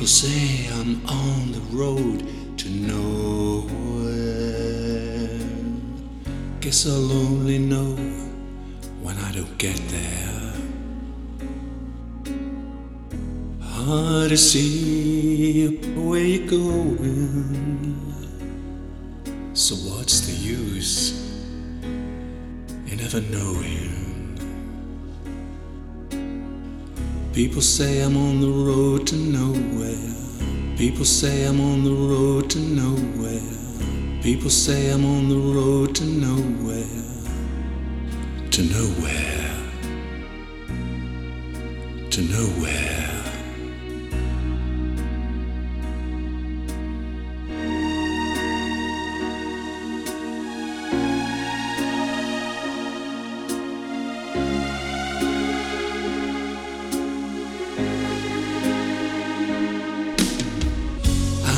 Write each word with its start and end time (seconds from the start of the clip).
People 0.00 0.08
say 0.08 0.66
I'm 0.80 1.06
on 1.06 1.52
the 1.52 1.60
road 1.76 2.24
to 2.56 2.70
nowhere. 2.70 3.68
Guess 6.60 6.86
I'll 6.86 7.12
only 7.12 7.58
know 7.58 7.96
when 9.02 9.18
I 9.18 9.30
don't 9.32 9.58
get 9.58 9.76
there. 9.88 10.54
Hard 13.60 14.30
to 14.30 14.38
see 14.38 15.76
where 15.94 16.24
you're 16.24 16.48
going. 16.48 18.00
So 19.52 19.74
what's 19.74 20.20
the 20.20 20.32
use 20.32 21.12
in 22.86 22.96
never 22.96 23.20
knowing? 23.20 24.00
People 27.34 27.62
say 27.62 28.00
I'm 28.02 28.16
on 28.16 28.40
the 28.40 28.48
road 28.48 29.06
to 29.06 29.16
nowhere. 29.16 29.69
People 30.80 31.04
say 31.04 31.44
I'm 31.44 31.60
on 31.60 31.84
the 31.84 31.92
road 31.92 32.48
to 32.48 32.58
nowhere. 32.58 34.22
People 34.22 34.48
say 34.48 34.90
I'm 34.90 35.04
on 35.04 35.28
the 35.28 35.36
road 35.36 35.94
to 35.96 36.04
nowhere. 36.06 36.86
To 38.50 38.62
nowhere. 38.62 39.56
To 42.08 42.22
nowhere. 42.22 42.99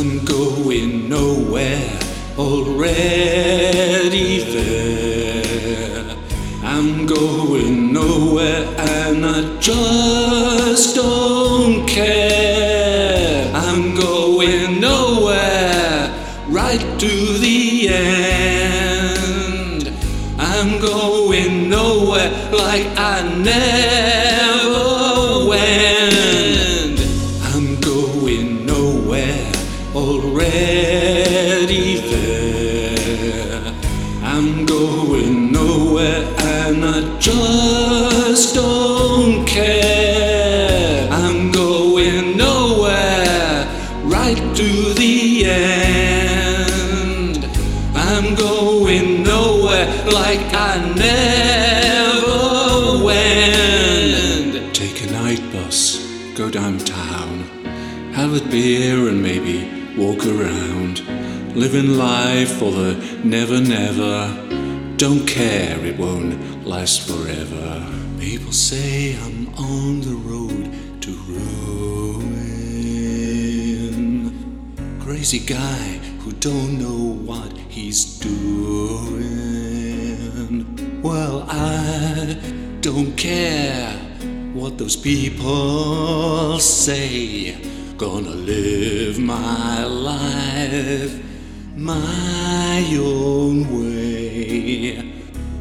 I'm 0.00 0.24
going 0.24 1.10
nowhere 1.10 1.98
already 2.38 4.38
there. 4.50 6.16
I'm 6.62 7.04
going 7.04 7.92
nowhere 7.92 8.64
and 8.78 9.26
I 9.26 9.58
just 9.60 10.96
don't 10.96 11.86
care. 11.86 13.52
I'm 13.54 13.94
going 13.94 14.80
nowhere 14.80 16.08
right 16.48 16.80
to 16.98 17.38
the 17.38 17.88
end. 17.90 19.92
I'm 20.38 20.80
going 20.80 21.68
nowhere 21.68 22.30
like 22.50 22.86
I 22.96 23.20
never 23.36 23.79
go 56.50 56.60
downtown, 56.60 57.38
have 58.12 58.34
a 58.34 58.40
beer 58.50 59.08
and 59.08 59.22
maybe 59.22 59.68
walk 59.96 60.26
around. 60.26 61.00
Living 61.56 61.96
life 61.96 62.58
for 62.58 62.72
the 62.72 62.94
never 63.24 63.60
never. 63.60 64.28
Don't 64.96 65.26
care, 65.26 65.78
it 65.84 65.98
won't 65.98 66.66
last 66.66 67.08
forever. 67.08 67.86
People 68.18 68.52
say 68.52 69.16
I'm 69.16 69.48
on 69.54 70.00
the 70.00 70.14
road 70.14 70.72
to 71.02 71.10
ruin. 71.28 72.30
Crazy 75.00 75.40
guy 75.40 75.98
who 76.20 76.32
don't 76.32 76.78
know 76.78 77.14
what 77.24 77.52
he's 77.68 78.18
doing. 78.18 79.40
Well, 81.02 81.46
I 81.48 82.36
don't 82.80 83.16
care 83.16 84.09
what 84.52 84.78
those 84.78 84.96
people 84.96 86.58
say. 86.58 87.56
Gonna 87.96 88.30
live 88.30 89.18
my 89.18 89.84
life 89.84 91.20
my 91.76 92.98
own 92.98 93.64
way. 93.70 95.12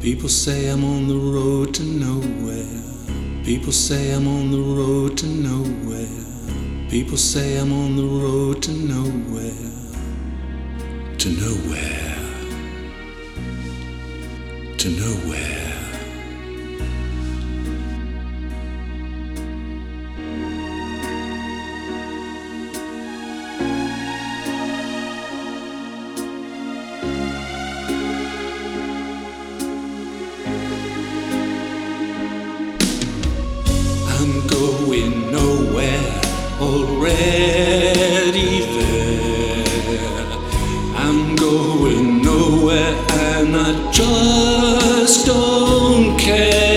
People 0.00 0.28
say 0.28 0.70
I'm 0.70 0.84
on 0.84 1.08
the 1.08 1.14
road 1.14 1.74
to 1.74 1.82
nowhere. 1.84 3.44
People 3.44 3.72
say 3.72 4.12
I'm 4.12 4.26
on 4.26 4.50
the 4.50 4.58
road 4.58 5.16
to 5.18 5.26
nowhere. 5.26 6.88
People 6.90 7.16
say 7.16 7.58
I'm 7.58 7.72
on 7.72 7.96
the 7.96 8.04
road 8.04 8.62
to 8.62 8.72
nowhere. 8.72 9.70
To 11.18 11.28
nowhere. 11.28 12.16
To 14.78 14.88
nowhere. 14.90 15.69
Going 34.90 35.30
nowhere 35.30 36.20
already 36.60 38.50
there. 38.74 39.64
I'm 40.96 41.36
going 41.36 42.22
nowhere 42.22 42.96
and 43.10 43.56
I 43.56 43.92
just 43.92 45.26
don't 45.26 46.18
care. 46.18 46.69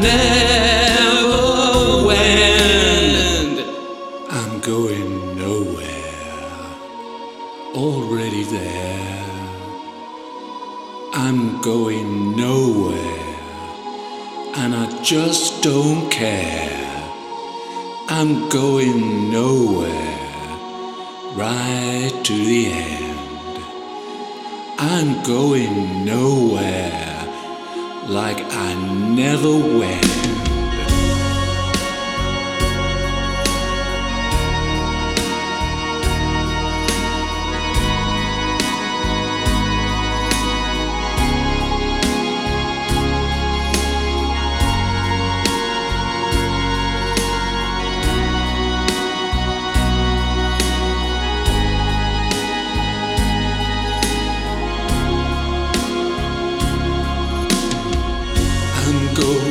Never 0.00 2.06
went. 2.06 3.60
I'm 4.30 4.60
going 4.60 5.36
nowhere 5.36 6.14
already 7.74 8.44
there. 8.44 9.24
I'm 11.12 11.60
going 11.62 12.36
nowhere, 12.36 13.36
and 14.56 14.74
I 14.74 15.02
just 15.02 15.62
don't 15.62 16.10
care. 16.10 16.72
I'm 18.08 18.48
going 18.48 19.30
nowhere, 19.30 20.18
right 21.34 22.12
to 22.22 22.34
the 22.34 22.66
end. 22.66 23.04
I'm 24.78 25.22
going 25.22 26.04
nowhere 26.04 27.15
like 28.08 28.38
I 28.52 28.74
never 29.14 29.50
went. 29.50 30.45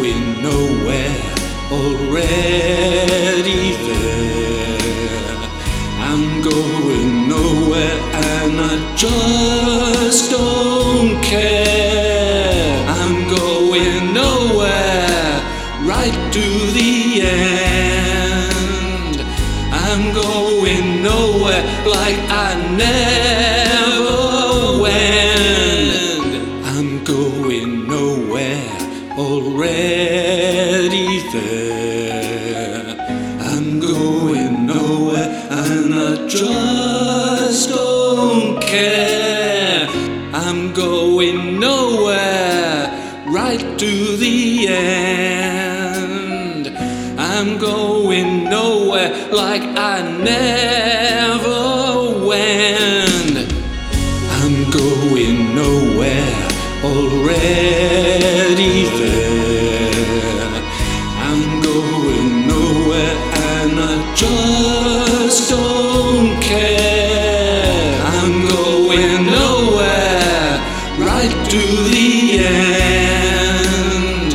Going 0.00 0.42
nowhere 0.42 1.20
already 1.70 3.62
there. 3.86 5.36
I'm 5.98 6.40
going 6.40 7.28
nowhere 7.28 8.00
and 8.14 8.60
I 8.60 8.94
just 8.96 10.30
don't 10.30 11.22
care. 11.22 12.86
I'm 12.88 13.28
going 13.28 14.14
nowhere 14.14 15.42
right 15.84 16.32
to 16.32 16.46
the 16.78 17.20
end. 17.20 18.40
I'm 19.70 20.14
going 20.14 21.02
nowhere 21.02 21.62
like 21.84 22.18
I 22.30 22.54
never 22.74 23.19
already 29.18 31.18
there. 31.30 32.96
I'm 33.40 33.80
going 33.80 34.66
nowhere 34.66 35.28
and 35.50 35.94
I 35.94 36.26
just 36.28 37.68
don't 37.68 38.60
care. 38.62 39.88
I'm 40.32 40.72
going 40.72 41.58
nowhere 41.58 42.88
right 43.26 43.78
to 43.78 44.16
the 44.16 44.68
end. 44.68 46.68
I'm 47.18 47.58
going 47.58 48.44
nowhere 48.44 49.12
like 49.32 49.62
I 49.62 50.02
never 50.22 52.26
went. 52.26 53.52
I'm 54.42 54.70
going 54.70 55.54
nowhere 55.54 56.48
already 56.84 58.99
the 71.84 72.38
end. 72.44 74.34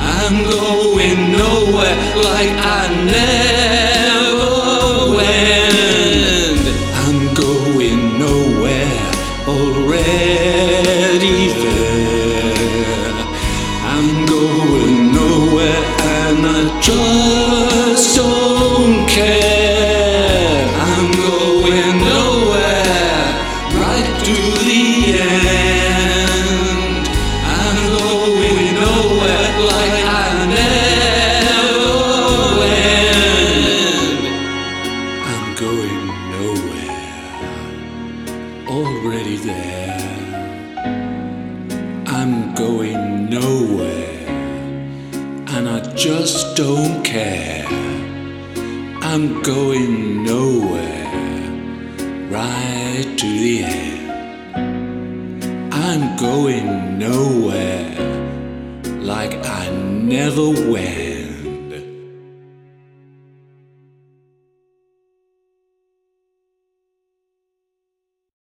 I'm 0.00 0.42
going 0.44 1.32
nowhere 1.32 1.96
like 2.16 2.52
I 2.58 2.88
never 3.04 3.75
going 42.56 43.28
nowhere, 43.28 44.26
and 45.48 45.68
I 45.68 45.80
just 45.94 46.56
don't 46.56 47.02
care. 47.04 47.66
I'm 49.02 49.42
going 49.42 50.24
nowhere, 50.24 51.06
right 52.30 53.14
to 53.18 53.26
the 53.26 53.62
end. 53.64 54.10
I'm 55.70 56.16
going 56.16 56.98
nowhere, 56.98 57.90
like 59.02 59.34
I 59.44 59.68
never 59.70 60.48
went. 60.72 61.15